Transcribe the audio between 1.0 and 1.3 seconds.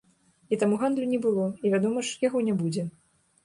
не